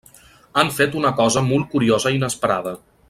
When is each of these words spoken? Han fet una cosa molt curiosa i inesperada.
Han 0.61 0.71
fet 0.77 0.97
una 1.01 1.11
cosa 1.19 1.43
molt 1.51 1.69
curiosa 1.75 2.15
i 2.15 2.19
inesperada. 2.21 2.75